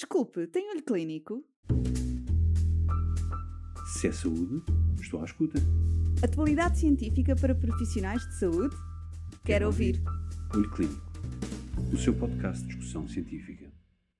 Desculpe, 0.00 0.46
tem 0.46 0.70
olho 0.70 0.82
clínico? 0.82 1.44
Se 3.92 4.08
é 4.08 4.12
saúde, 4.12 4.64
estou 4.98 5.20
à 5.20 5.26
escuta. 5.26 5.58
Atualidade 6.24 6.78
científica 6.78 7.36
para 7.36 7.54
profissionais 7.54 8.26
de 8.26 8.38
saúde? 8.38 8.74
Quero 9.44 9.66
ouvir. 9.66 10.02
Olho 10.54 10.70
Clínico, 10.70 11.02
o 11.92 11.98
seu 11.98 12.18
podcast 12.18 12.62
de 12.62 12.68
discussão 12.68 13.06
científica. 13.06 13.70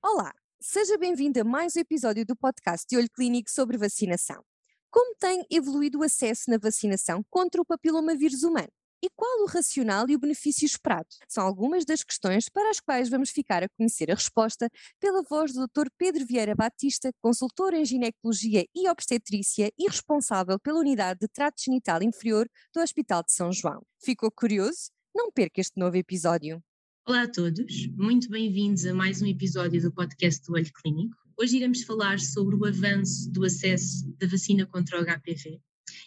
Olá, 0.02 0.34
seja 0.60 0.98
bem-vindo 0.98 1.40
a 1.40 1.44
mais 1.44 1.74
um 1.74 1.80
episódio 1.80 2.26
do 2.26 2.36
podcast 2.36 2.86
de 2.86 2.98
Olho 2.98 3.08
Clínico 3.10 3.50
sobre 3.50 3.78
vacinação. 3.78 4.44
Como 4.90 5.16
tem 5.16 5.46
evoluído 5.50 6.00
o 6.00 6.02
acesso 6.02 6.50
na 6.50 6.58
vacinação 6.58 7.24
contra 7.30 7.58
o 7.58 7.64
papilomavírus 7.64 8.42
humano? 8.42 8.68
E 9.02 9.08
qual 9.16 9.44
o 9.44 9.46
racional 9.46 10.10
e 10.10 10.14
o 10.14 10.18
benefício 10.18 10.66
esperado? 10.66 11.08
São 11.26 11.46
algumas 11.46 11.86
das 11.86 12.04
questões 12.04 12.50
para 12.50 12.68
as 12.68 12.80
quais 12.80 13.08
vamos 13.08 13.30
ficar 13.30 13.62
a 13.62 13.68
conhecer 13.70 14.10
a 14.10 14.14
resposta 14.14 14.68
pela 15.00 15.22
voz 15.22 15.54
do 15.54 15.66
Dr. 15.66 15.88
Pedro 15.96 16.26
Vieira 16.26 16.54
Batista, 16.54 17.10
consultor 17.22 17.72
em 17.72 17.82
ginecologia 17.82 18.66
e 18.74 18.90
obstetrícia 18.90 19.72
e 19.78 19.88
responsável 19.88 20.58
pela 20.60 20.80
unidade 20.80 21.20
de 21.20 21.28
trato 21.28 21.62
genital 21.64 22.02
inferior 22.02 22.46
do 22.74 22.82
Hospital 22.82 23.22
de 23.22 23.32
São 23.32 23.50
João. 23.50 23.82
Ficou 24.04 24.30
curioso? 24.30 24.90
Não 25.14 25.32
perca 25.32 25.62
este 25.62 25.80
novo 25.80 25.96
episódio. 25.96 26.62
Olá 27.08 27.22
a 27.22 27.28
todos, 27.28 27.86
muito 27.96 28.28
bem-vindos 28.28 28.84
a 28.84 28.92
mais 28.92 29.22
um 29.22 29.26
episódio 29.26 29.80
do 29.80 29.90
podcast 29.90 30.44
do 30.44 30.52
Olho 30.52 30.70
Clínico. 30.74 31.16
Hoje 31.40 31.56
iremos 31.56 31.84
falar 31.84 32.20
sobre 32.20 32.54
o 32.54 32.66
avanço 32.66 33.30
do 33.32 33.46
acesso 33.46 34.06
da 34.18 34.26
vacina 34.26 34.66
contra 34.66 35.00
o 35.00 35.04
HPV. 35.06 35.58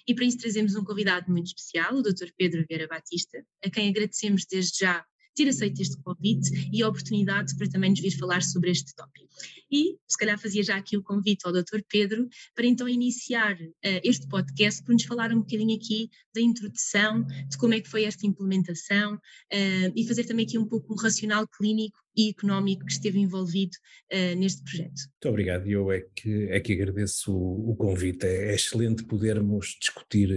E 0.08 0.14
para 0.14 0.26
isso 0.26 0.38
trazemos 0.38 0.76
um 0.76 0.84
convidado 0.84 1.32
muito 1.32 1.48
especial, 1.48 1.96
o 1.96 2.02
Dr. 2.02 2.30
Pedro 2.38 2.66
Vieira 2.68 2.88
Batista, 2.88 3.44
a 3.64 3.70
quem 3.70 3.90
agradecemos 3.90 4.46
desde 4.46 4.80
já 4.80 5.06
ter 5.36 5.48
aceito 5.48 5.82
este 5.82 5.98
convite 6.02 6.70
e 6.72 6.84
a 6.84 6.88
oportunidade 6.88 7.56
para 7.58 7.70
também 7.70 7.90
nos 7.90 8.00
vir 8.00 8.12
falar 8.12 8.44
sobre 8.44 8.72
este 8.72 8.94
tópico. 8.96 9.28
E 9.72 9.98
se 10.08 10.18
calhar 10.18 10.38
fazia 10.38 10.64
já 10.64 10.78
aqui 10.78 10.96
o 10.96 11.04
convite 11.04 11.46
ao 11.46 11.52
Dr. 11.52 11.82
Pedro 11.90 12.28
para 12.54 12.68
então 12.68 12.88
iniciar 12.88 13.56
uh, 13.56 14.02
este 14.04 14.28
podcast 14.28 14.84
por 14.84 14.94
nos 14.94 15.04
falar 15.04 15.32
um 15.32 15.40
bocadinho 15.40 15.76
aqui 15.76 16.10
da 16.34 16.42
introdução, 16.42 17.24
de 17.24 17.58
como 17.58 17.74
é 17.74 17.82
que 17.82 17.90
foi 17.90 18.04
esta 18.06 18.26
implementação 18.26 19.16
uh, 19.16 19.92
e 19.96 20.08
fazer 20.08 20.26
também 20.26 20.46
aqui 20.46 20.58
um 20.58 20.68
pouco 20.68 20.94
um 20.94 20.98
racional 20.98 21.48
clínico 21.48 21.98
e 22.16 22.30
económico 22.30 22.86
que 22.86 22.92
esteve 22.92 23.20
envolvido 23.20 23.76
uh, 24.12 24.36
neste 24.38 24.64
projeto. 24.64 24.94
Muito 24.94 25.30
obrigado, 25.30 25.68
eu 25.68 25.92
é 25.92 26.02
que, 26.16 26.48
é 26.50 26.60
que 26.60 26.74
agradeço 26.74 27.36
o, 27.36 27.72
o 27.72 27.76
convite, 27.76 28.26
é, 28.26 28.52
é, 28.52 28.56
excelente 28.56 29.04
podermos 29.04 29.78
discutir 29.80 30.30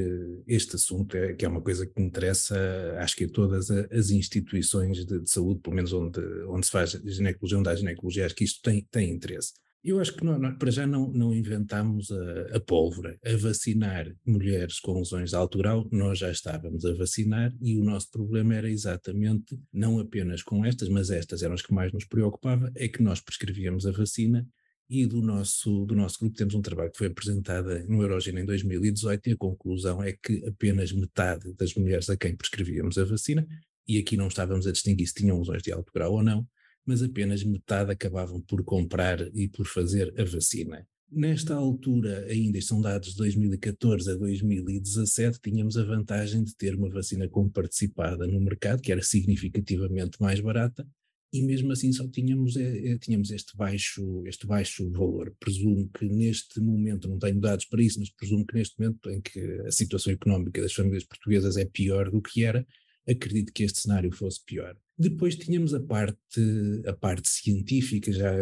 este 0.47 0.77
assunto, 0.77 1.17
é, 1.17 1.35
que 1.35 1.45
é 1.45 1.49
uma 1.49 1.61
coisa 1.61 1.87
que 1.87 2.01
interessa, 2.01 2.57
acho 2.99 3.17
que 3.17 3.25
a 3.25 3.29
todas 3.29 3.71
as 3.71 4.11
instituições 4.11 5.05
de, 5.05 5.21
de 5.21 5.31
saúde, 5.31 5.61
pelo 5.61 5.77
menos 5.77 5.93
onde, 5.93 6.21
onde 6.49 6.67
se 6.67 6.73
faz 6.73 6.91
ginecologia, 7.05 7.59
onde 7.59 7.69
há 7.69 7.75
ginecologia, 7.75 8.27
acho 8.27 8.35
que 8.35 8.45
isto 8.45 8.61
tem, 8.63 8.87
tem 8.91 9.11
interesse. 9.11 9.53
Eu 9.87 10.01
acho 10.01 10.17
que 10.17 10.25
nós, 10.25 10.41
nós 10.41 10.59
para 10.59 10.73
já 10.73 10.85
não, 10.85 11.13
não 11.13 11.33
inventámos 11.33 12.11
a, 12.11 12.57
a, 12.57 12.61
pólvora. 12.61 13.17
A 13.25 13.37
vacinar 13.37 14.13
mulheres 14.27 14.81
com 14.81 14.99
lesões 14.99 15.31
de 15.31 15.37
alto 15.37 15.59
grau, 15.59 15.89
nós 15.93 16.19
já 16.19 16.29
estávamos 16.29 16.85
a 16.85 16.93
vacinar 16.93 17.55
e 17.63 17.79
o 17.79 17.85
nosso 17.85 18.11
problema 18.11 18.57
era 18.57 18.69
exatamente, 18.69 19.57
não 19.73 20.01
apenas 20.01 20.43
com 20.43 20.65
estas, 20.65 20.89
mas 20.89 21.09
estas 21.09 21.41
eram 21.45 21.55
as 21.55 21.63
que 21.63 21.73
mais 21.73 21.93
nos 21.93 22.05
preocupava, 22.05 22.69
é 22.75 22.89
que 22.89 23.01
nós 23.01 23.21
prescrevíamos 23.21 23.87
a 23.87 23.93
vacina 23.93 24.45
e 24.91 25.07
do 25.07 25.23
nosso, 25.23 25.87
do 25.87 25.95
nosso 25.95 26.19
grupo 26.19 26.37
temos 26.37 26.55
um 26.57 26.63
trabalho 26.63 26.91
que 26.91 26.99
foi 26.99 27.07
apresentado 27.07 27.69
no 27.89 28.03
Eurogena 28.03 28.41
em 28.41 28.45
2018 28.45 29.29
e 29.29 29.33
a 29.35 29.37
conclusão 29.37 30.03
é 30.03 30.13
que 30.13 30.45
apenas 30.49 30.91
metade 30.91 31.55
das 31.55 31.73
mulheres 31.75 32.11
a 32.11 32.17
quem 32.17 32.35
prescrevíamos 32.35 32.99
a 32.99 33.05
vacina, 33.05 33.47
e 33.87 33.99
aqui 33.99 34.17
não 34.17 34.27
estávamos 34.27 34.67
a 34.67 34.73
distinguir 34.73 35.07
se 35.07 35.15
tinham 35.15 35.39
lesões 35.39 35.63
de 35.63 35.71
alto 35.71 35.93
grau 35.95 36.15
ou 36.15 36.25
não, 36.25 36.45
mas 36.87 37.03
apenas 37.03 37.43
metade 37.43 37.91
acabavam 37.91 38.41
por 38.41 38.63
comprar 38.65 39.21
e 39.35 39.49
por 39.49 39.67
fazer 39.67 40.15
a 40.19 40.25
vacina. 40.25 40.87
Nesta 41.11 41.55
altura, 41.55 42.27
ainda 42.29 42.61
são 42.61 42.81
dados 42.81 43.11
de 43.11 43.17
2014 43.19 44.11
a 44.11 44.15
2017, 44.15 45.41
tínhamos 45.41 45.77
a 45.77 45.85
vantagem 45.85 46.43
de 46.43 46.55
ter 46.57 46.75
uma 46.75 46.89
vacina 46.89 47.29
comparticipada 47.29 48.27
no 48.27 48.41
mercado, 48.41 48.83
que 48.83 48.91
era 48.91 49.03
significativamente 49.03 50.21
mais 50.21 50.41
barata, 50.41 50.87
e 51.33 51.43
mesmo 51.43 51.73
assim 51.73 51.93
só 51.93 52.09
tínhamos, 52.09 52.57
é, 52.57 52.93
é, 52.93 52.99
tínhamos 52.99 53.31
este, 53.31 53.57
baixo, 53.57 54.23
este 54.27 54.47
baixo 54.47 54.91
valor. 54.91 55.35
Presumo 55.39 55.89
que 55.91 56.07
neste 56.07 56.61
momento, 56.61 57.09
não 57.09 57.19
tenho 57.19 57.41
dados 57.41 57.67
para 57.67 57.83
isso, 57.83 57.99
mas 58.01 58.11
presumo 58.11 58.47
que 58.47 58.55
neste 58.55 58.79
momento 58.79 59.11
em 59.11 59.21
que 59.21 59.41
a 59.67 59.71
situação 59.71 60.13
económica 60.13 60.63
das 60.63 60.73
famílias 60.73 61.05
portuguesas 61.05 61.57
é 61.57 61.65
pior 61.65 62.11
do 62.11 62.23
que 62.23 62.45
era, 62.45 62.67
acredito 63.09 63.53
que 63.53 63.63
este 63.63 63.81
cenário 63.81 64.13
fosse 64.13 64.45
pior. 64.45 64.77
Depois 64.99 65.37
tínhamos 65.37 65.75
a 65.75 65.81
parte, 65.81 66.41
a 66.87 66.93
parte 66.93 67.29
científica, 67.29 68.13
já 68.13 68.33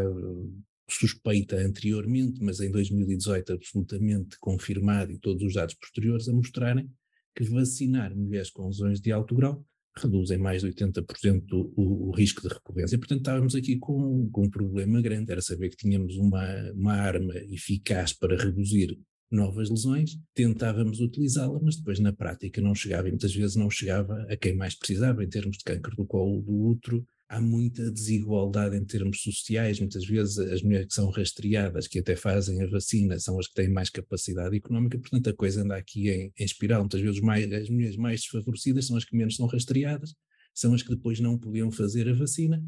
suspeita 0.88 1.56
anteriormente, 1.56 2.42
mas 2.42 2.60
em 2.60 2.70
2018 2.70 3.52
absolutamente 3.52 4.38
confirmado 4.38 5.12
e 5.12 5.18
todos 5.18 5.42
os 5.42 5.54
dados 5.54 5.74
posteriores 5.74 6.28
a 6.28 6.32
mostrarem 6.32 6.90
que 7.34 7.44
vacinar 7.44 8.14
mulheres 8.14 8.50
com 8.50 8.66
lesões 8.66 9.00
de 9.00 9.10
alto 9.10 9.34
grau 9.34 9.64
reduzem 9.96 10.38
mais 10.38 10.62
de 10.62 10.68
80% 10.68 11.44
o, 11.52 12.08
o, 12.08 12.10
risco 12.10 12.42
de 12.42 12.48
recorrência. 12.48 12.98
Portanto, 12.98 13.20
estávamos 13.20 13.54
aqui 13.54 13.76
com, 13.76 14.28
com 14.30 14.44
um 14.44 14.50
problema 14.50 15.00
grande, 15.00 15.30
era 15.30 15.40
saber 15.40 15.70
que 15.70 15.76
tínhamos 15.76 16.16
uma, 16.16 16.44
uma 16.72 16.94
arma 16.94 17.34
eficaz 17.36 18.12
para 18.12 18.36
reduzir 18.36 18.98
novas 19.30 19.68
lesões, 19.70 20.16
tentávamos 20.34 21.00
utilizá-la, 21.00 21.58
mas 21.62 21.76
depois 21.76 21.98
na 21.98 22.12
prática 22.12 22.60
não 22.60 22.74
chegava 22.74 23.08
e 23.08 23.10
muitas 23.10 23.34
vezes 23.34 23.56
não 23.56 23.70
chegava 23.70 24.26
a 24.28 24.36
quem 24.36 24.54
mais 24.54 24.74
precisava 24.74 25.24
em 25.24 25.28
termos 25.28 25.58
de 25.58 25.64
câncer 25.64 25.94
do 25.96 26.06
colo 26.06 26.40
do 26.42 26.52
útero. 26.52 27.04
Há 27.28 27.40
muita 27.40 27.90
desigualdade 27.90 28.76
em 28.76 28.84
termos 28.84 29.22
sociais, 29.22 29.80
muitas 29.80 30.04
vezes 30.06 30.38
as 30.38 30.62
mulheres 30.62 30.88
que 30.88 30.94
são 30.94 31.10
rastreadas, 31.10 31.88
que 31.88 31.98
até 31.98 32.14
fazem 32.14 32.62
a 32.62 32.66
vacina, 32.66 33.18
são 33.18 33.38
as 33.38 33.48
que 33.48 33.54
têm 33.54 33.68
mais 33.68 33.90
capacidade 33.90 34.56
económica, 34.56 34.98
portanto 34.98 35.30
a 35.30 35.34
coisa 35.34 35.62
anda 35.62 35.74
aqui 35.74 36.10
em, 36.10 36.32
em 36.38 36.44
espiral. 36.44 36.80
Muitas 36.82 37.00
vezes 37.00 37.20
mais, 37.20 37.50
as 37.50 37.68
mulheres 37.68 37.96
mais 37.96 38.20
desfavorecidas 38.20 38.86
são 38.86 38.96
as 38.96 39.04
que 39.04 39.16
menos 39.16 39.36
são 39.36 39.46
rastreadas, 39.46 40.14
são 40.54 40.74
as 40.74 40.82
que 40.82 40.90
depois 40.90 41.18
não 41.18 41.38
podiam 41.38 41.72
fazer 41.72 42.08
a 42.08 42.14
vacina 42.14 42.62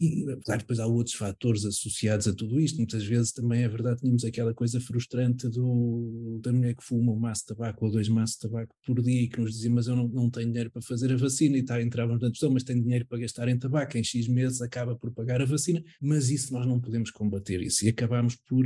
e, 0.00 0.24
claro, 0.44 0.62
depois 0.62 0.78
há 0.78 0.86
outros 0.86 1.14
fatores 1.14 1.66
associados 1.66 2.26
a 2.26 2.34
tudo 2.34 2.58
isto. 2.58 2.78
Muitas 2.78 3.04
vezes 3.04 3.32
também 3.32 3.62
é 3.62 3.68
verdade, 3.68 4.00
tínhamos 4.00 4.24
aquela 4.24 4.54
coisa 4.54 4.80
frustrante 4.80 5.46
do, 5.48 6.40
da 6.42 6.50
mulher 6.52 6.74
que 6.74 6.82
fuma 6.82 7.12
um 7.12 7.18
maço 7.18 7.42
de 7.42 7.48
tabaco 7.48 7.84
ou 7.84 7.92
dois 7.92 8.08
maços 8.08 8.36
de 8.36 8.48
tabaco 8.48 8.74
por 8.86 9.02
dia 9.02 9.22
e 9.22 9.28
que 9.28 9.38
nos 9.38 9.52
dizia, 9.52 9.70
mas 9.70 9.88
eu 9.88 9.94
não, 9.94 10.08
não 10.08 10.30
tenho 10.30 10.48
dinheiro 10.48 10.70
para 10.70 10.80
fazer 10.80 11.12
a 11.12 11.16
vacina 11.16 11.58
e 11.58 11.62
tá, 11.62 11.82
entrávamos 11.82 12.22
na 12.22 12.28
discussão, 12.28 12.50
mas 12.50 12.64
tenho 12.64 12.82
dinheiro 12.82 13.04
para 13.06 13.18
gastar 13.18 13.46
em 13.48 13.58
tabaco, 13.58 13.98
em 13.98 14.02
X 14.02 14.26
meses 14.26 14.62
acaba 14.62 14.96
por 14.96 15.12
pagar 15.12 15.42
a 15.42 15.44
vacina, 15.44 15.84
mas 16.00 16.30
isso 16.30 16.50
nós 16.54 16.66
não 16.66 16.80
podemos 16.80 17.10
combater 17.10 17.60
isso 17.60 17.84
e 17.84 17.90
acabamos 17.90 18.36
por, 18.36 18.64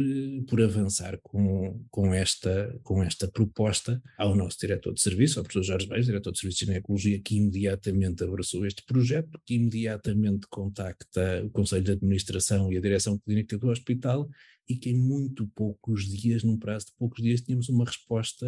por 0.49 0.63
avançar 0.63 1.19
com, 1.21 1.85
com, 1.91 2.15
esta, 2.15 2.79
com 2.85 3.03
esta 3.03 3.27
proposta 3.27 4.01
ao 4.17 4.37
nosso 4.37 4.59
diretor 4.61 4.95
de 4.95 5.03
serviço, 5.03 5.41
ao 5.41 5.45
professor 5.45 5.65
Jorge 5.65 5.89
Beis, 5.89 6.07
diretor 6.07 6.31
de 6.31 6.39
serviço 6.39 6.61
de 6.61 6.67
ginecologia, 6.67 7.21
que 7.21 7.37
imediatamente 7.37 8.23
abraçou 8.23 8.65
este 8.65 8.85
projeto, 8.85 9.37
que 9.45 9.55
imediatamente 9.55 10.47
contacta 10.49 11.24
o 11.45 11.51
Conselho 11.51 11.85
de 11.85 11.93
Administração 11.93 12.73
e 12.73 12.77
a 12.77 12.81
Direção 12.81 13.19
Clínica 13.19 13.59
do 13.59 13.69
Hospital 13.69 14.29
e 14.69 14.77
que 14.77 14.91
em 14.91 14.99
muito 14.99 15.47
poucos 15.49 16.05
dias, 16.05 16.43
num 16.43 16.59
prazo 16.59 16.87
de 16.87 16.93
poucos 16.99 17.23
dias, 17.23 17.41
tínhamos 17.41 17.69
uma 17.69 17.85
resposta 17.85 18.47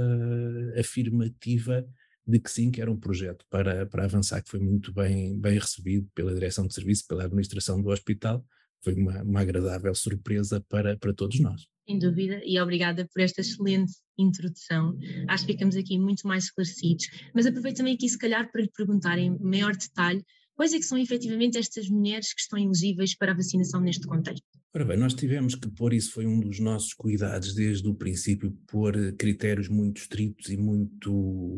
afirmativa 0.78 1.86
de 2.26 2.40
que 2.40 2.50
sim, 2.50 2.70
que 2.70 2.80
era 2.80 2.90
um 2.90 2.98
projeto 2.98 3.44
para, 3.48 3.86
para 3.86 4.04
avançar, 4.04 4.42
que 4.42 4.50
foi 4.50 4.58
muito 4.58 4.92
bem, 4.92 5.38
bem 5.38 5.58
recebido 5.58 6.08
pela 6.14 6.34
direção 6.34 6.66
de 6.66 6.74
serviço, 6.74 7.06
pela 7.06 7.24
administração 7.24 7.80
do 7.80 7.90
hospital, 7.90 8.44
foi 8.82 8.94
uma, 8.94 9.22
uma 9.22 9.40
agradável 9.40 9.94
surpresa 9.94 10.64
para, 10.68 10.96
para 10.96 11.14
todos 11.14 11.38
nós. 11.40 11.66
Sem 11.88 11.98
dúvida, 12.00 12.40
e 12.44 12.58
obrigada 12.58 13.08
por 13.12 13.22
esta 13.22 13.42
excelente 13.42 13.92
introdução. 14.18 14.98
Acho 15.28 15.46
que 15.46 15.52
ficamos 15.52 15.76
aqui 15.76 15.98
muito 15.98 16.26
mais 16.26 16.44
esclarecidos, 16.44 17.06
mas 17.32 17.46
aproveito 17.46 17.76
também 17.76 17.94
aqui, 17.94 18.08
se 18.08 18.18
calhar, 18.18 18.50
para 18.50 18.62
lhe 18.62 18.70
perguntar 18.76 19.18
em 19.18 19.38
maior 19.38 19.76
detalhe 19.76 20.24
Quais 20.56 20.72
é 20.72 20.78
que 20.78 20.84
são 20.84 20.96
efetivamente 20.96 21.58
estas 21.58 21.88
mulheres 21.90 22.32
que 22.32 22.40
estão 22.40 22.58
elegíveis 22.58 23.14
para 23.14 23.32
a 23.32 23.34
vacinação 23.36 23.78
neste 23.78 24.06
contexto? 24.06 24.46
Ora 24.74 24.84
bem, 24.84 24.96
nós 24.98 25.14
tivemos 25.14 25.54
que 25.54 25.70
pôr 25.70 25.94
isso, 25.94 26.12
foi 26.12 26.26
um 26.26 26.40
dos 26.40 26.60
nossos 26.60 26.92
cuidados 26.92 27.54
desde 27.54 27.86
o 27.88 27.94
princípio, 27.94 28.50
pôr 28.66 29.12
critérios 29.16 29.68
muito 29.68 30.02
estritos 30.02 30.50
e 30.50 30.56
muito, 30.56 31.12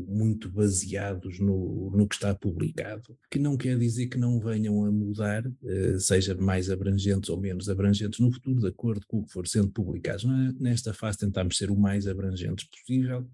muito 0.08 0.48
baseados 0.50 1.40
no, 1.40 1.90
no 1.96 2.06
que 2.06 2.14
está 2.14 2.32
publicado, 2.34 3.16
que 3.30 3.38
não 3.38 3.56
quer 3.56 3.76
dizer 3.76 4.06
que 4.06 4.18
não 4.18 4.38
venham 4.38 4.84
a 4.84 4.90
mudar, 4.90 5.44
eh, 5.64 5.98
seja 5.98 6.36
mais 6.36 6.70
abrangentes 6.70 7.28
ou 7.28 7.40
menos 7.40 7.68
abrangentes 7.68 8.20
no 8.20 8.32
futuro, 8.32 8.60
de 8.60 8.68
acordo 8.68 9.04
com 9.08 9.18
o 9.18 9.24
que 9.24 9.32
for 9.32 9.48
sendo 9.48 9.70
publicado. 9.70 10.28
Nesta 10.60 10.94
fase 10.94 11.18
tentamos 11.18 11.56
ser 11.56 11.70
o 11.70 11.76
mais 11.76 12.06
abrangentes 12.06 12.68
possível, 12.68 13.28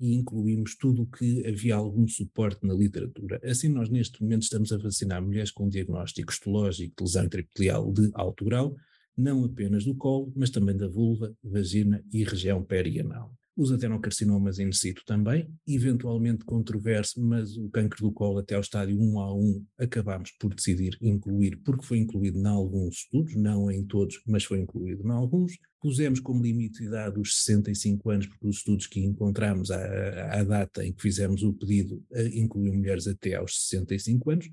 e 0.00 0.14
incluímos 0.14 0.74
tudo 0.76 1.02
o 1.02 1.06
que 1.06 1.46
havia 1.46 1.76
algum 1.76 2.08
suporte 2.08 2.66
na 2.66 2.74
literatura. 2.74 3.40
Assim, 3.44 3.68
nós 3.68 3.90
neste 3.90 4.22
momento 4.22 4.42
estamos 4.42 4.72
a 4.72 4.78
vacinar 4.78 5.22
mulheres 5.22 5.50
com 5.50 5.68
diagnóstico 5.68 6.32
histológico 6.32 6.94
de 6.96 7.04
lesão 7.04 7.24
intraepitelial 7.24 7.92
de 7.92 8.10
alto 8.14 8.44
grau, 8.44 8.74
não 9.16 9.44
apenas 9.44 9.84
do 9.84 9.94
colo, 9.94 10.32
mas 10.34 10.50
também 10.50 10.76
da 10.76 10.88
vulva, 10.88 11.36
vagina 11.44 12.02
e 12.12 12.24
região 12.24 12.64
perianal. 12.64 13.32
Os 13.56 13.72
adenocarcinomas 13.72 14.58
in 14.58 14.72
situ 14.72 15.02
também, 15.04 15.48
eventualmente 15.66 16.44
controverso, 16.44 17.20
mas 17.22 17.56
o 17.56 17.68
cancro 17.68 18.00
do 18.00 18.12
colo 18.12 18.38
até 18.38 18.54
ao 18.54 18.60
estádio 18.60 18.98
1 18.98 19.20
a 19.20 19.34
1 19.34 19.66
acabámos 19.78 20.30
por 20.32 20.54
decidir 20.54 20.96
incluir, 21.00 21.56
porque 21.64 21.84
foi 21.84 21.98
incluído 21.98 22.38
em 22.38 22.46
alguns 22.46 22.98
estudos, 22.98 23.34
não 23.34 23.70
em 23.70 23.84
todos, 23.84 24.20
mas 24.26 24.44
foi 24.44 24.60
incluído 24.60 25.06
em 25.06 25.10
alguns. 25.10 25.58
Pusemos 25.80 26.20
como 26.20 26.42
limite 26.42 26.80
de 26.80 26.86
idade 26.86 27.18
os 27.18 27.38
65 27.38 28.10
anos, 28.10 28.26
porque 28.26 28.46
os 28.46 28.56
estudos 28.58 28.86
que 28.86 29.00
encontramos 29.00 29.70
à, 29.70 30.40
à 30.40 30.44
data 30.44 30.84
em 30.84 30.92
que 30.92 31.02
fizemos 31.02 31.42
o 31.42 31.52
pedido 31.52 32.04
eh, 32.12 32.28
incluíam 32.34 32.76
mulheres 32.76 33.06
até 33.06 33.34
aos 33.34 33.68
65 33.68 34.30
anos. 34.30 34.50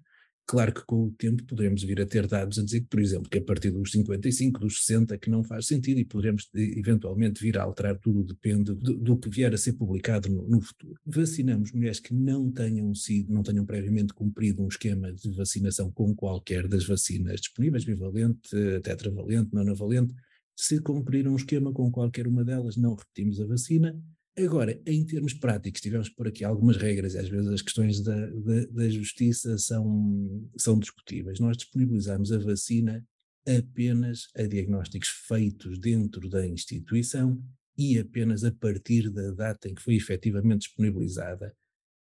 Claro 0.50 0.74
que 0.74 0.86
com 0.86 1.04
o 1.04 1.12
tempo 1.12 1.44
poderemos 1.44 1.84
vir 1.84 2.00
a 2.00 2.06
ter 2.06 2.26
dados 2.26 2.58
a 2.58 2.64
dizer 2.64 2.80
que, 2.80 2.88
por 2.88 3.02
exemplo, 3.02 3.30
que 3.30 3.38
a 3.38 3.44
partir 3.44 3.70
dos 3.70 3.92
55, 3.92 4.62
dos 4.62 4.86
60, 4.86 5.18
que 5.18 5.30
não 5.30 5.44
faz 5.44 5.68
sentido 5.68 6.00
e 6.00 6.06
poderemos 6.06 6.50
eventualmente 6.56 7.42
vir 7.42 7.58
a 7.58 7.64
alterar 7.64 8.00
tudo, 8.00 8.24
depende 8.24 8.74
do, 8.74 8.98
do 8.98 9.18
que 9.18 9.30
vier 9.30 9.54
a 9.54 9.58
ser 9.58 9.74
publicado 9.74 10.30
no, 10.30 10.48
no, 10.48 10.62
futuro. 10.62 10.96
Vacinamos 11.06 11.74
mulheres 11.74 12.00
que 12.00 12.14
não 12.14 12.50
tenham 12.50 12.96
sido, 12.96 13.34
não 13.34 13.44
tenham 13.44 13.66
previamente 13.66 14.14
cumprido 14.14 14.64
um 14.64 14.70
esquema 14.70 15.12
de 15.12 15.30
vacinação 15.32 15.92
com 15.92 16.16
qualquer 16.16 16.66
das 16.66 16.86
vacinas 16.86 17.42
disponíveis, 17.42 17.84
bivalente, 17.84 18.50
tetravalente, 18.84 19.54
nonavalente. 19.54 20.14
Se 20.56 20.80
cumprir 20.80 21.28
um 21.28 21.36
esquema 21.36 21.74
com 21.74 21.92
qualquer 21.92 22.26
uma 22.26 22.46
delas, 22.46 22.78
não 22.78 22.96
repetimos 22.96 23.42
a 23.42 23.46
vacina 23.46 23.94
Agora, 24.39 24.80
em 24.86 25.04
termos 25.04 25.34
práticos, 25.34 25.81
tivemos 25.81 26.10
por 26.10 26.28
aqui 26.28 26.44
algumas 26.44 26.78
regras 26.78 27.16
e 27.16 27.18
às 27.18 27.28
vezes 27.28 27.48
as 27.48 27.62
questões 27.62 28.01
da, 28.01 28.13
da, 28.13 28.66
da 28.72 28.89
justiça 28.89 29.57
são, 29.57 30.48
são 30.56 30.78
discutíveis. 30.78 31.39
Nós 31.39 31.57
disponibilizamos 31.57 32.31
a 32.31 32.38
vacina 32.38 33.04
apenas 33.48 34.28
a 34.36 34.44
diagnósticos 34.44 35.10
feitos 35.10 35.80
dentro 35.80 36.30
da 36.30 36.45
instituição 36.45 37.42
e 37.75 37.98
apenas 37.98 38.44
a 38.44 38.51
partir 38.51 39.10
da 39.10 39.31
data 39.31 39.69
em 39.69 39.74
que 39.74 39.81
foi 39.81 39.95
efetivamente 39.95 40.68
disponibilizada. 40.68 41.56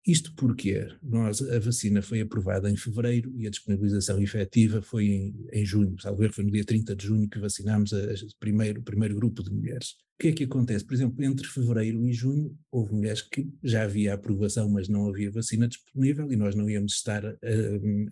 Isto 0.06 0.32
porque 0.35 0.88
nós, 1.02 1.43
a 1.43 1.58
vacina 1.58 2.00
foi 2.00 2.23
aprovada 2.23 2.70
em 2.70 2.76
fevereiro 2.76 3.32
e 3.37 3.47
a 3.47 3.50
disponibilização 3.50 4.20
efetiva 4.20 4.81
foi 4.81 5.06
em, 5.06 5.47
em 5.52 5.64
junho, 5.64 6.00
salvo 6.00 6.25
erro, 6.25 6.32
foi 6.32 6.44
no 6.44 6.50
dia 6.50 6.64
30 6.64 6.97
de 6.97 7.06
junho 7.06 7.29
que 7.29 7.38
vacinámos 7.38 7.93
o 7.93 8.38
primeiro, 8.38 8.82
primeiro 8.82 9.14
grupo 9.14 9.43
de 9.43 9.50
mulheres. 9.50 9.97
O 10.19 10.23
que 10.23 10.29
é 10.29 10.32
que 10.32 10.44
acontece? 10.44 10.87
Por 10.87 10.94
exemplo, 10.94 11.23
entre 11.23 11.47
fevereiro 11.47 12.06
e 12.08 12.12
junho 12.14 12.58
houve 12.70 12.94
mulheres 12.94 13.20
que 13.20 13.47
já 13.62 13.82
havia 13.82 14.14
aprovação, 14.14 14.70
mas 14.70 14.88
não 14.88 15.06
havia 15.06 15.31
vacina 15.31 15.69
disponível 15.69 16.32
e 16.32 16.37
nós 16.37 16.55
não 16.55 16.69
íamos 16.69 16.94
estar 16.94 17.25
a, 17.26 17.37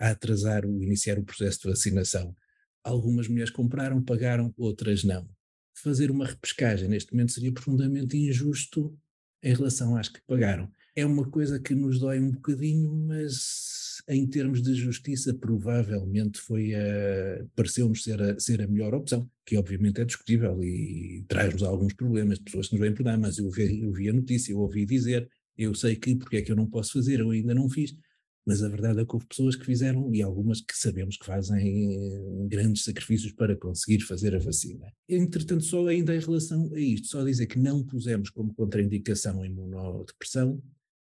a 0.00 0.10
atrasar 0.10 0.66
o 0.66 0.82
iniciar 0.82 1.18
o 1.18 1.24
processo 1.24 1.62
de 1.62 1.68
vacinação. 1.68 2.34
Algumas 2.84 3.28
mulheres 3.28 3.50
compraram, 3.50 4.02
pagaram, 4.02 4.52
outras 4.58 5.04
não. 5.04 5.26
Fazer 5.74 6.10
uma 6.10 6.26
repescagem 6.26 6.88
neste 6.88 7.12
momento 7.12 7.32
seria 7.32 7.52
profundamente 7.52 8.16
injusto 8.16 8.94
em 9.42 9.54
relação 9.54 9.96
às 9.96 10.08
que 10.08 10.20
pagaram 10.26 10.70
é 10.98 11.06
uma 11.06 11.30
coisa 11.30 11.60
que 11.60 11.74
nos 11.74 12.00
dói 12.00 12.18
um 12.18 12.32
bocadinho, 12.32 12.92
mas 12.92 14.02
em 14.08 14.26
termos 14.26 14.62
de 14.62 14.74
justiça 14.74 15.32
provavelmente 15.32 16.40
foi 16.40 16.74
a, 16.74 17.46
pareceu-nos 17.54 18.02
ser 18.02 18.20
a, 18.20 18.40
ser 18.40 18.60
a 18.62 18.66
melhor 18.66 18.94
opção, 18.94 19.30
que 19.46 19.56
obviamente 19.56 20.00
é 20.00 20.04
discutível 20.04 20.62
e 20.62 21.24
traz-nos 21.28 21.62
alguns 21.62 21.92
problemas, 21.92 22.40
pessoas 22.40 22.68
que 22.68 22.74
nos 22.74 22.80
vêm 22.80 22.94
por 22.94 23.04
mas 23.16 23.38
eu 23.38 23.48
vi, 23.48 23.80
eu 23.82 23.92
vi 23.92 24.08
a 24.08 24.12
notícia, 24.12 24.52
eu 24.52 24.58
ouvi 24.58 24.84
dizer, 24.84 25.28
eu 25.56 25.72
sei 25.72 25.94
que 25.94 26.16
porque 26.16 26.38
é 26.38 26.42
que 26.42 26.50
eu 26.50 26.56
não 26.56 26.66
posso 26.66 26.94
fazer, 26.94 27.20
eu 27.20 27.30
ainda 27.30 27.54
não 27.54 27.68
fiz, 27.70 27.94
mas 28.44 28.62
a 28.62 28.68
verdade 28.68 29.00
é 29.00 29.04
que 29.04 29.14
houve 29.14 29.26
pessoas 29.26 29.54
que 29.54 29.66
fizeram 29.66 30.12
e 30.12 30.22
algumas 30.22 30.60
que 30.60 30.76
sabemos 30.76 31.16
que 31.16 31.26
fazem 31.26 32.48
grandes 32.48 32.82
sacrifícios 32.82 33.32
para 33.32 33.54
conseguir 33.54 34.00
fazer 34.00 34.34
a 34.34 34.38
vacina. 34.38 34.90
Entretanto, 35.08 35.64
só 35.64 35.86
ainda 35.86 36.16
em 36.16 36.18
relação 36.18 36.72
a 36.74 36.80
isto, 36.80 37.08
só 37.08 37.22
dizer 37.22 37.46
que 37.46 37.58
não 37.58 37.84
pusemos 37.84 38.30
como 38.30 38.54
contraindicação 38.54 39.42
a 39.42 39.46
imunodepressão, 39.46 40.60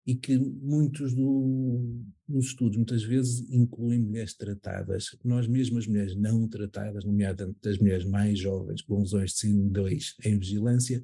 e 0.06 0.16
que 0.16 0.38
muitos 0.38 1.14
do, 1.14 2.04
dos 2.28 2.48
estudos 2.48 2.76
muitas 2.76 3.04
vezes 3.04 3.46
incluem 3.50 4.00
mulheres 4.00 4.34
tratadas. 4.34 5.18
Nós 5.24 5.48
mesmas 5.48 5.88
mulheres 5.88 6.16
não 6.16 6.48
tratadas, 6.48 7.06
nomeadamente 7.06 7.60
das 7.64 7.78
mulheres 7.78 8.06
mais 8.06 8.38
jovens 8.38 8.82
com 8.82 9.00
lesões 9.00 9.32
de 9.32 9.40
síndrome 9.40 9.72
2 9.72 10.16
em 10.26 10.38
vigilância, 10.38 11.04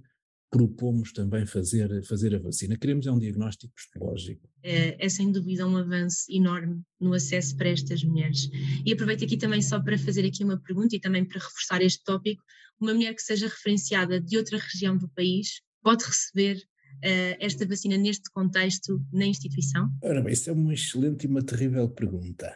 propomos 0.52 1.14
também 1.14 1.46
fazer, 1.46 2.04
fazer 2.04 2.36
a 2.36 2.40
vacina. 2.40 2.78
Queremos 2.78 3.06
é 3.06 3.12
um 3.12 3.20
diagnóstico 3.20 3.74
histológico. 3.78 4.50
É, 4.64 5.06
é, 5.06 5.10
sem 5.10 5.32
dúvida 5.32 5.68
um 5.68 5.78
avanço 5.78 6.26
enorme 6.30 6.82
no 7.00 7.14
acesso 7.14 7.56
para 7.56 7.70
estas 7.70 8.04
mulheres. 8.04 8.50
E 8.86 8.92
aproveito 8.92 9.24
aqui 9.24 9.38
também 9.38 9.62
só 9.62 9.80
para 9.80 9.98
fazer 9.98 10.26
aqui 10.26 10.44
uma 10.44 10.60
pergunta 10.60 10.96
e 10.96 11.00
também 11.00 11.24
para 11.24 11.40
reforçar 11.40 11.82
este 11.82 12.04
tópico. 12.04 12.44
Uma 12.82 12.94
mulher 12.94 13.14
que 13.14 13.22
seja 13.22 13.48
referenciada 13.48 14.20
de 14.20 14.38
outra 14.38 14.58
região 14.58 14.98
do 14.98 15.08
país 15.10 15.62
pode 15.84 16.04
receber 16.04 16.62
esta 17.02 17.66
vacina 17.66 17.98
neste 17.98 18.30
contexto 18.32 19.02
na 19.12 19.26
instituição? 19.26 19.90
Ora 20.02 20.22
bem, 20.22 20.34
isso 20.34 20.50
é 20.50 20.54
uma 20.54 20.74
excelente 20.74 21.26
e 21.26 21.28
uma 21.28 21.42
terrível 21.42 21.90
pergunta. 21.90 22.56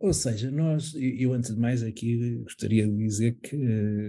Ou 0.00 0.14
seja, 0.14 0.50
nós, 0.50 0.94
eu 0.94 1.34
antes 1.34 1.54
de 1.54 1.60
mais 1.60 1.82
aqui 1.82 2.36
gostaria 2.36 2.86
de 2.86 2.96
dizer 2.96 3.38
que 3.42 3.54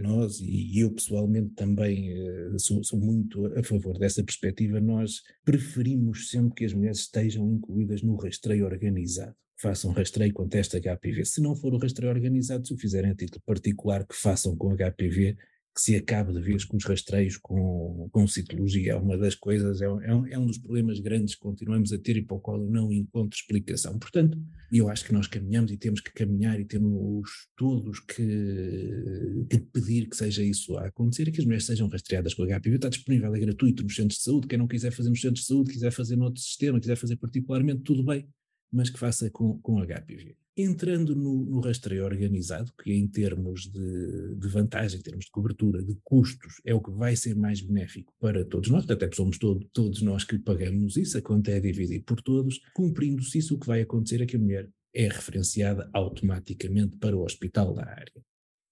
nós, 0.01 0.39
e 0.39 0.79
eu 0.79 0.89
pessoalmente 0.89 1.49
também 1.53 2.13
eh, 2.13 2.57
sou, 2.57 2.81
sou, 2.81 2.97
muito 2.97 3.45
a 3.57 3.61
favor 3.61 3.99
dessa 3.99 4.23
perspectiva, 4.23 4.79
nós 4.79 5.21
preferimos 5.43 6.29
sempre 6.29 6.53
que 6.55 6.63
as 6.63 6.73
mulheres 6.73 6.99
estejam 6.99 7.45
incluídas 7.51 8.01
no 8.01 8.15
rastreio 8.15 8.63
organizado. 8.63 9.35
Façam 9.59 9.91
rastreio 9.91 10.33
com 10.33 10.47
teste 10.47 10.79
HPV. 10.79 11.25
Se 11.25 11.41
não 11.41 11.57
for 11.57 11.73
o 11.73 11.77
rastreio 11.77 12.13
organizado, 12.13 12.65
se 12.65 12.73
o 12.73 12.77
fizerem 12.77 13.11
a 13.11 13.15
título 13.15 13.43
particular, 13.45 14.07
que 14.07 14.15
façam 14.15 14.55
com 14.55 14.73
HPV, 14.73 15.35
que 15.73 15.81
se 15.81 15.95
acabe 15.95 16.33
de 16.33 16.41
vez 16.41 16.65
com 16.65 16.75
os 16.75 16.83
rastreios 16.83 17.37
com, 17.37 18.09
com 18.11 18.27
citologia. 18.27 18.91
É 18.91 18.95
uma 18.95 19.17
das 19.17 19.35
coisas, 19.35 19.81
é, 19.81 19.85
é, 19.85 20.13
um, 20.13 20.27
é 20.27 20.37
um 20.37 20.45
dos 20.45 20.57
problemas 20.57 20.99
grandes 20.99 21.35
que 21.35 21.41
continuamos 21.41 21.93
a 21.93 21.97
ter 21.97 22.17
e 22.17 22.21
para 22.21 22.35
o 22.35 22.39
qual 22.39 22.61
eu 22.61 22.69
não 22.69 22.91
encontro 22.91 23.37
explicação. 23.37 23.97
Portanto, 23.97 24.37
eu 24.71 24.89
acho 24.89 25.05
que 25.05 25.13
nós 25.13 25.27
caminhamos 25.27 25.71
e 25.71 25.77
temos 25.77 26.01
que 26.01 26.11
caminhar 26.11 26.59
e 26.59 26.65
temos 26.65 27.47
todos 27.55 27.99
que, 28.01 29.45
que 29.49 29.59
pedir 29.59 30.09
que 30.09 30.17
seja 30.17 30.43
isso 30.43 30.77
a 30.77 30.87
acontecer 30.87 31.27
e 31.27 31.31
que 31.31 31.39
as 31.39 31.45
mulheres 31.45 31.65
sejam 31.65 31.87
rastreadas 31.87 32.33
com 32.33 32.43
HPV. 32.43 32.75
Está 32.75 32.89
disponível, 32.89 33.33
é 33.33 33.39
gratuito 33.39 33.83
nos 33.83 33.95
centros 33.95 34.17
de 34.17 34.23
saúde. 34.23 34.47
Quem 34.47 34.59
não 34.59 34.67
quiser 34.67 34.91
fazer 34.91 35.09
nos 35.09 35.21
centros 35.21 35.41
de 35.41 35.47
saúde, 35.47 35.71
quiser 35.71 35.91
fazer 35.91 36.17
noutro 36.17 36.41
sistema, 36.41 36.79
quiser 36.79 36.97
fazer 36.97 37.15
particularmente, 37.15 37.81
tudo 37.83 38.03
bem, 38.03 38.27
mas 38.71 38.89
que 38.89 38.99
faça 38.99 39.29
com, 39.29 39.59
com 39.59 39.81
HPV. 39.81 40.35
Entrando 40.55 41.15
no, 41.15 41.45
no, 41.45 41.59
rastreio 41.59 42.05
organizado, 42.05 42.71
que 42.81 42.91
em 42.91 43.07
termos 43.07 43.63
de, 43.71 44.35
de, 44.35 44.47
vantagem, 44.47 44.99
em 44.99 45.01
termos 45.01 45.25
de 45.25 45.31
cobertura, 45.31 45.81
de 45.81 45.97
custos, 46.03 46.61
é 46.65 46.73
o 46.73 46.81
que 46.81 46.91
vai 46.91 47.15
ser 47.15 47.35
mais 47.35 47.61
benéfico 47.61 48.13
para 48.19 48.45
todos 48.45 48.69
nós, 48.69 48.83
até 48.83 48.95
porque 48.95 49.15
somos 49.15 49.37
todo, 49.37 49.65
todos 49.71 50.01
nós 50.01 50.23
que 50.23 50.37
pagamos 50.37 50.97
isso, 50.97 51.17
a 51.17 51.21
conta 51.21 51.51
é 51.51 51.59
dividida 51.59 52.03
por 52.05 52.21
todos, 52.21 52.59
cumprindo-se 52.73 53.37
isso, 53.37 53.55
o 53.55 53.59
que 53.59 53.67
vai 53.67 53.81
acontecer 53.81 54.21
é 54.21 54.25
que 54.25 54.35
a 54.35 54.39
mulher 54.39 54.69
é 54.93 55.07
referenciada 55.07 55.89
automaticamente 55.93 56.97
para 56.97 57.15
o 57.15 57.23
hospital 57.23 57.73
da 57.73 57.85
área. 57.85 58.21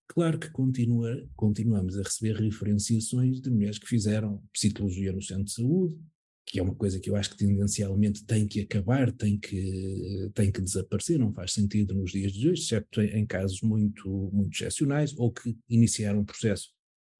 Claro 0.10 0.40
que 0.40 0.50
continua, 0.50 1.24
continuamos 1.36 1.98
a 1.98 2.02
receber 2.02 2.36
referenciações 2.36 3.40
de 3.40 3.50
mulheres 3.50 3.78
que 3.78 3.88
fizeram 3.88 4.44
citologia 4.56 5.14
no 5.14 5.22
centro 5.22 5.46
de 5.46 5.54
saúde, 5.54 5.98
que 6.50 6.60
é 6.60 6.64
uma 6.64 6.74
coisa 6.74 7.00
que 7.00 7.08
eu 7.08 7.16
acho 7.16 7.30
que 7.30 7.38
tendencialmente 7.38 8.26
tem 8.26 8.48
que 8.48 8.62
acabar, 8.62 9.12
tem 9.12 9.38
que, 9.38 10.32
tem 10.34 10.52
que 10.52 10.60
desaparecer, 10.60 11.20
não 11.20 11.32
faz 11.32 11.54
sentido 11.54 11.94
nos 11.94 12.12
dias 12.12 12.34
de 12.34 12.50
hoje, 12.50 12.64
exceto 12.64 13.02
em, 13.02 13.20
em 13.20 13.26
casos 13.26 13.62
muito, 13.62 14.10
muito 14.34 14.56
excepcionais, 14.56 15.16
ou 15.16 15.32
que 15.32 15.56
iniciaram 15.70 16.22
um 16.22 16.26
processo 16.26 16.70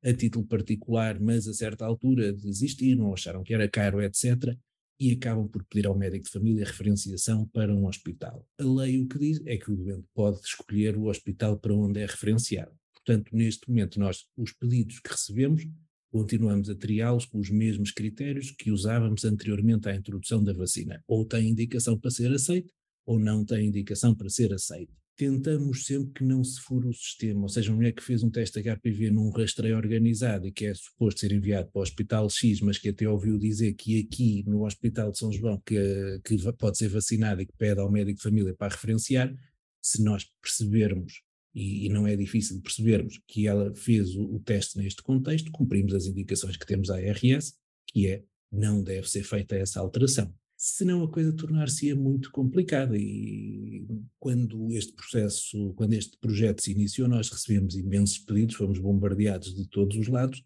a 0.04 0.12
título 0.12 0.48
particular, 0.48 1.20
mas 1.20 1.48
a 1.48 1.54
certa 1.54 1.86
altura 1.86 2.34
desistiram, 2.34 3.14
acharam 3.14 3.44
que 3.44 3.54
era 3.54 3.70
caro, 3.70 4.02
etc., 4.02 4.58
e 5.00 5.12
acabam 5.12 5.48
por 5.48 5.64
pedir 5.66 5.86
ao 5.86 5.98
médico 5.98 6.26
de 6.26 6.32
família 6.32 6.66
referenciação 6.66 7.48
para 7.50 7.74
um 7.74 7.86
hospital. 7.86 8.46
A 8.58 8.64
lei 8.64 9.00
o 9.00 9.08
que 9.08 9.20
diz 9.20 9.40
é 9.46 9.58
que 9.58 9.72
o 9.72 9.76
doente 9.76 10.08
pode 10.14 10.40
escolher 10.40 10.98
o 10.98 11.06
hospital 11.06 11.58
para 11.58 11.74
onde 11.74 12.02
é 12.02 12.06
referenciado. 12.06 12.72
Portanto, 12.96 13.30
neste 13.32 13.70
momento, 13.70 14.00
nós, 14.00 14.26
os 14.36 14.52
pedidos 14.52 15.00
que 15.00 15.12
recebemos, 15.12 15.66
continuamos 16.12 16.70
a 16.70 16.76
triá-los 16.76 17.26
com 17.26 17.40
os 17.40 17.50
mesmos 17.50 17.92
critérios 17.92 18.52
que 18.52 18.72
usávamos 18.72 19.24
anteriormente 19.26 19.88
à 19.88 19.96
introdução 19.96 20.44
da 20.44 20.54
vacina. 20.54 21.02
Ou 21.08 21.26
tem 21.26 21.50
indicação 21.50 21.98
para 21.98 22.12
ser 22.12 22.32
aceito, 22.32 22.72
ou 23.06 23.20
não 23.20 23.46
tem 23.46 23.68
indicação 23.68 24.16
para 24.16 24.30
ser 24.30 24.54
aceito. 24.54 24.94
Tentamos 25.16 25.86
sempre 25.86 26.14
que 26.14 26.24
não 26.24 26.44
se 26.44 26.62
fure 26.62 26.88
o 26.88 26.94
sistema, 26.94 27.42
ou 27.42 27.50
seja, 27.50 27.72
uma 27.72 27.78
mulher 27.78 27.92
que 27.92 28.04
fez 28.04 28.24
um 28.24 28.30
teste 28.30 28.62
HPV 28.62 29.12
num 29.12 29.30
rastreio 29.32 29.76
organizado 29.76 30.48
e 30.48 30.52
que 30.52 30.66
é 30.66 30.74
suposto 30.74 31.20
ser 31.20 31.34
enviado 31.34 31.70
para 31.72 31.80
o 31.80 31.84
Hospital 31.84 32.30
X, 32.30 32.62
mas 32.62 32.78
que 32.78 32.90
até 32.90 33.08
ouviu 33.08 33.38
dizer 33.38 33.74
que 33.74 34.00
aqui 34.00 34.44
no 34.48 34.66
Hospital 34.66 35.12
de 35.12 35.18
São 35.18 35.30
João 35.32 35.62
que, 35.66 36.22
que 36.24 36.38
pode 36.54 36.78
ser 36.78 36.88
vacinada 36.88 37.42
e 37.42 37.46
que 37.46 37.58
pede 37.58 37.82
ao 37.82 37.92
médico 37.92 38.18
de 38.18 38.24
família 38.24 38.56
para 38.56 38.74
referenciar, 38.74 39.36
se 39.82 40.02
nós 40.02 40.26
percebermos 40.42 41.22
e, 41.54 41.86
e, 41.86 41.90
não 41.90 42.06
é 42.08 42.16
difícil 42.16 42.62
percebermos 42.62 43.20
que 43.28 43.48
ela 43.48 43.74
fez 43.76 44.16
o, 44.16 44.36
o, 44.36 44.40
teste 44.40 44.78
neste 44.78 45.02
contexto, 45.02 45.52
cumprimos 45.52 45.94
as 45.94 46.06
indicações 46.06 46.56
que 46.58 46.66
temos 46.66 46.90
à 46.90 46.96
ARS, 46.96 47.54
que 47.88 48.08
é 48.08 48.24
não 48.52 48.84
deve 48.84 49.10
ser 49.10 49.24
feita 49.24 49.56
essa 49.56 49.80
alteração. 49.80 50.34
Senão 50.56 51.04
a 51.04 51.10
coisa 51.10 51.32
tornar-se-ia 51.34 51.96
muito 51.96 52.32
complicada 52.32 52.98
e 52.98 53.86
quando 54.20 54.72
este 54.74 54.94
processo, 54.94 55.74
quando 55.76 55.94
este 55.94 56.18
projeto 56.18 56.62
se 56.62 56.72
iniciou, 56.72 57.08
nós 57.08 57.30
recebemos 57.30 57.76
imensos 57.76 58.18
pedidos, 58.20 58.56
fomos 58.56 58.78
bombardeados 58.78 59.56
de 59.56 59.68
todos 59.70 59.98
os 59.98 60.08
lados 60.08 60.44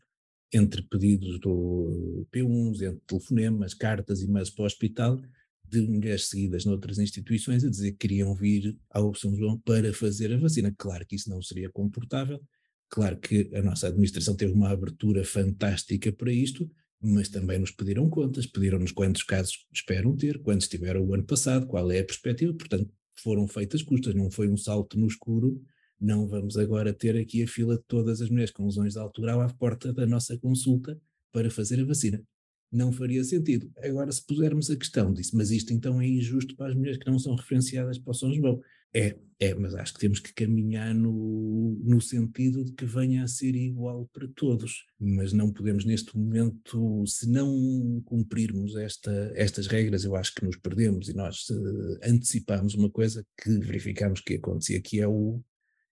entre 0.54 0.84
pedidos 0.84 1.40
do 1.40 2.28
P1, 2.32 2.82
entre 2.84 3.02
telefonemas, 3.08 3.74
cartas 3.74 4.22
e 4.22 4.28
mais 4.28 4.52
para 4.52 4.64
o 4.64 4.66
hospital, 4.68 5.20
de 5.82 5.88
mulheres 5.88 6.30
seguidas 6.30 6.66
noutras 6.66 7.00
instituições 7.00 7.64
a 7.64 7.70
dizer 7.70 7.94
que 7.94 7.98
queriam 7.98 8.36
vir 8.36 8.78
ao 8.90 9.14
São 9.16 9.36
João 9.36 9.58
para 9.60 9.92
fazer 9.94 10.32
a 10.32 10.38
vacina. 10.38 10.74
Claro 10.78 11.06
que 11.06 11.16
isso 11.16 11.30
não 11.30 11.42
seria 11.42 11.70
comportável, 11.70 12.40
claro 12.90 13.18
que 13.18 13.50
a 13.56 13.62
nossa 13.62 13.88
administração 13.88 14.36
teve 14.36 14.54
uma 14.54 14.70
abertura 14.70 15.24
fantástica 15.24 16.12
para 16.12 16.32
isto, 16.32 16.70
mas 17.02 17.28
também 17.28 17.58
nos 17.60 17.72
pediram 17.72 18.10
contas, 18.10 18.46
pediram-nos 18.46 18.92
quantos 18.92 19.24
casos 19.24 19.66
esperam 19.74 20.16
ter, 20.16 20.40
quantos 20.42 20.68
tiveram 20.68 21.04
o 21.04 21.14
ano 21.14 21.26
passado, 21.26 21.66
qual 21.66 21.92
é 21.92 22.00
a 22.00 22.06
perspectiva, 22.06 22.54
portanto 22.54 22.90
foram 23.16 23.48
feitas 23.48 23.82
custas, 23.82 24.14
não 24.14 24.30
foi 24.30 24.48
um 24.48 24.58
salto 24.58 25.00
no 25.00 25.08
escuro, 25.08 25.62
não 26.00 26.28
vamos 26.28 26.58
agora 26.58 26.94
ter 26.94 27.18
aqui 27.18 27.44
a 27.44 27.48
fila 27.48 27.78
de 27.78 27.84
todas 27.88 28.22
as 28.22 28.30
mulheres 28.30 28.52
com 28.52 28.66
lesões 28.66 28.94
de 28.94 29.00
altura 29.00 29.44
à 29.44 29.50
porta 29.54 29.92
da 29.92 30.06
nossa 30.06 30.38
consulta 30.38 31.00
para 31.32 31.50
fazer 31.50 31.80
a 31.80 31.86
vacina 31.86 32.24
não 32.74 32.92
faria 32.92 33.24
sentido. 33.24 33.72
Agora, 33.78 34.12
se 34.12 34.26
pusermos 34.26 34.70
a 34.70 34.76
questão 34.76 35.14
disso, 35.14 35.36
mas 35.36 35.52
isto 35.52 35.74
então 35.74 36.02
é 36.02 36.08
injusto 36.08 36.56
para 36.56 36.72
as 36.72 36.76
mulheres 36.76 36.98
que 36.98 37.10
não 37.10 37.20
são 37.20 37.36
referenciadas 37.36 37.98
para 38.00 38.12
o 38.12 38.14
São 38.14 38.34
João. 38.34 38.60
É, 38.96 39.16
é, 39.40 39.56
mas 39.56 39.74
acho 39.74 39.94
que 39.94 40.00
temos 40.00 40.20
que 40.20 40.32
caminhar 40.34 40.94
no, 40.94 41.80
no 41.84 42.00
sentido 42.00 42.64
de 42.64 42.74
que 42.74 42.86
venha 42.86 43.24
a 43.24 43.28
ser 43.28 43.56
igual 43.56 44.08
para 44.14 44.28
todos. 44.36 44.86
Mas 45.00 45.34
não 45.34 45.52
podemos, 45.52 45.84
neste 45.84 46.16
momento, 46.18 47.04
se 47.08 47.28
não 47.28 48.02
cumprirmos 48.06 48.76
esta, 48.76 49.32
estas 49.36 49.68
regras, 49.68 50.04
eu 50.04 50.16
acho 50.16 50.34
que 50.36 50.46
nos 50.46 50.58
perdemos 50.58 51.10
e 51.10 51.14
nós 51.14 51.50
uh, 51.50 52.00
antecipamos 52.04 52.76
uma 52.76 52.90
coisa 52.90 53.26
que 53.42 53.50
verificamos 53.60 54.22
que 54.22 54.36
acontecia, 54.36 54.80
que 54.80 55.00
é 55.02 55.08
o, 55.08 55.42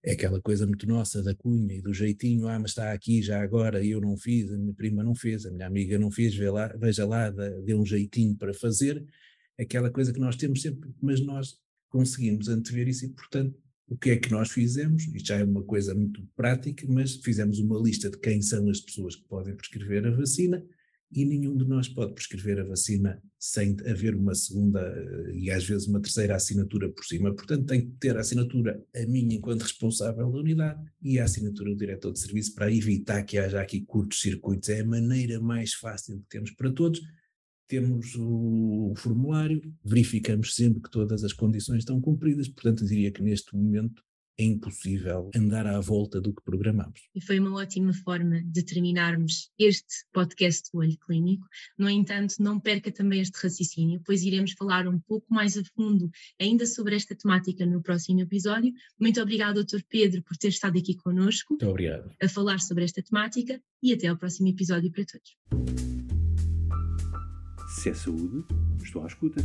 é 0.04 0.14
aquela 0.14 0.42
coisa 0.42 0.66
muito 0.66 0.88
nossa 0.88 1.22
da 1.22 1.36
cunha 1.36 1.76
e 1.76 1.82
do 1.82 1.94
jeitinho, 1.94 2.48
ah, 2.48 2.60
mas 2.60 2.72
está 2.72 2.92
aqui 2.92 3.22
já 3.22 3.42
agora, 3.42 3.86
eu 3.86 4.02
não 4.02 4.18
fiz, 4.18 4.52
a 4.52 4.58
minha 4.58 4.74
prima 4.74 5.04
não 5.04 5.14
fez, 5.14 5.46
a 5.46 5.52
minha 5.52 5.68
amiga 5.68 6.00
não 6.00 6.10
fez, 6.10 6.38
lá, 6.38 6.68
veja 6.76 7.06
lá, 7.06 7.30
deu 7.30 7.80
um 7.80 7.86
jeitinho 7.86 8.36
para 8.36 8.54
fazer, 8.54 9.06
aquela 9.60 9.92
coisa 9.92 10.12
que 10.12 10.20
nós 10.20 10.36
temos 10.36 10.62
sempre, 10.62 10.90
mas 11.02 11.22
nós 11.22 11.56
conseguimos 11.90 12.48
antever 12.48 12.88
isso 12.88 13.06
e, 13.06 13.10
portanto, 13.10 13.56
o 13.88 13.98
que 13.98 14.12
é 14.12 14.18
que 14.18 14.32
nós 14.32 14.50
fizemos? 14.50 15.04
Isto 15.08 15.28
já 15.28 15.38
é 15.38 15.44
uma 15.44 15.64
coisa 15.64 15.94
muito 15.94 16.26
prática, 16.36 16.86
mas 16.88 17.18
fizemos 17.18 17.60
uma 17.60 17.78
lista 17.78 18.10
de 18.10 18.18
quem 18.18 18.42
são 18.42 18.70
as 18.70 18.80
pessoas 18.80 19.18
que 19.18 19.28
podem 19.28 19.54
prescrever 19.54 20.08
a 20.08 20.12
vacina 20.12 20.66
e 21.12 21.26
nenhum 21.26 21.58
de 21.58 21.66
nós 21.66 21.90
pode 21.90 22.14
prescrever 22.14 22.60
a 22.60 22.64
vacina 22.64 23.22
sem 23.38 23.76
haver 23.86 24.16
uma 24.16 24.34
segunda 24.34 24.80
eh, 24.80 25.32
e 25.34 25.52
às 25.52 25.66
vezes 25.66 25.88
uma 25.88 26.00
terceira 26.00 26.36
assinatura 26.36 26.90
por 26.90 27.04
cima. 27.04 27.34
Portanto, 27.34 27.66
tem 27.66 27.82
que 27.82 27.98
ter 27.98 28.16
a 28.16 28.22
assinatura 28.22 28.82
a 28.96 29.06
minha 29.06 29.36
enquanto 29.36 29.64
responsável 29.64 30.32
da 30.32 30.40
unidade 30.40 30.82
e 31.02 31.20
a 31.20 31.26
assinatura 31.26 31.72
do 31.72 31.78
diretor 31.78 32.14
de 32.14 32.20
serviço 32.20 32.56
para 32.56 32.72
evitar 32.72 33.24
que 33.24 33.38
haja 33.38 33.60
aqui 33.60 33.82
curtos 33.82 34.22
circuitos. 34.22 34.70
É 34.70 34.80
a 34.80 34.86
maneira 34.86 35.40
mais 35.40 35.74
fácil 35.74 36.20
que 36.20 36.30
temos 36.30 36.52
para 36.52 36.72
todos. 36.72 37.02
Temos 37.68 38.16
o 38.16 38.94
formulário, 38.98 39.62
verificamos 39.84 40.56
sempre 40.56 40.82
que 40.82 40.92
todas 40.92 41.24
as 41.24 41.34
condições 41.34 41.80
estão 41.80 42.02
cumpridas, 42.02 42.48
portanto, 42.50 42.86
diria 42.86 43.12
que 43.12 43.22
neste 43.22 43.56
momento 43.56 44.04
é 44.42 44.46
impossível 44.46 45.30
andar 45.36 45.68
à 45.68 45.80
volta 45.80 46.20
do 46.20 46.34
que 46.34 46.42
programamos. 46.42 47.02
E 47.14 47.22
foi 47.22 47.40
uma 47.40 47.54
ótima 47.54 47.94
forma 47.94 48.42
de 48.44 48.64
terminarmos 48.64 49.52
este 49.58 50.04
podcast 50.12 50.72
do 50.74 50.80
Olho 50.80 50.98
Clínico. 50.98 51.48
No 51.78 51.88
entanto, 51.88 52.36
não 52.40 52.60
perca 52.60 52.92
também 52.92 53.22
este 53.22 53.38
raciocínio, 53.42 54.02
pois 54.04 54.24
iremos 54.24 54.54
falar 54.54 54.88
um 54.88 55.00
pouco 55.00 55.32
mais 55.32 55.56
a 55.58 55.64
fundo 55.76 56.10
ainda 56.40 56.66
sobre 56.66 56.96
esta 56.96 57.16
temática 57.16 57.66
no 57.66 57.84
próximo 57.84 58.22
episódio. 58.22 58.74
Muito 59.00 59.22
obrigado, 59.22 59.64
Dr. 59.64 59.82
Pedro, 59.88 60.24
por 60.24 60.36
ter 60.38 60.48
estado 60.48 60.78
aqui 60.78 60.96
connosco. 60.96 61.54
Muito 61.54 61.68
obrigado. 61.68 62.12
A 62.22 62.28
falar 62.28 62.60
sobre 62.60 62.84
esta 62.84 63.02
temática 63.04 63.62
e 63.84 63.94
até 63.94 64.08
ao 64.08 64.18
próximo 64.18 64.48
episódio 64.48 64.92
para 64.92 65.06
todos. 65.06 65.38
Se 67.76 67.90
é 67.90 67.94
saúde, 67.94 68.44
estou 68.84 69.04
à 69.04 69.08
escuta. 69.08 69.42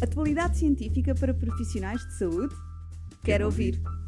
Atualidade 0.00 0.58
científica 0.58 1.12
para 1.14 1.34
profissionais 1.34 2.00
de 2.06 2.18
saúde? 2.18 2.54
Quero, 2.54 3.22
Quero 3.24 3.44
ouvir. 3.46 3.74
ouvir. 3.74 4.07